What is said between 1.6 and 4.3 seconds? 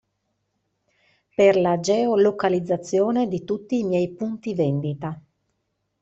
geo-localizzazione di tutti i miei